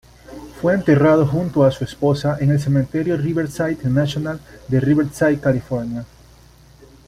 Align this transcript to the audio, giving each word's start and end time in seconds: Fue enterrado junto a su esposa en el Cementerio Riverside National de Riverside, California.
Fue 0.59 0.73
enterrado 0.73 1.27
junto 1.27 1.63
a 1.63 1.69
su 1.69 1.83
esposa 1.83 2.35
en 2.39 2.49
el 2.49 2.59
Cementerio 2.59 3.15
Riverside 3.17 3.87
National 3.87 4.39
de 4.67 4.79
Riverside, 4.79 5.39
California. 5.39 6.03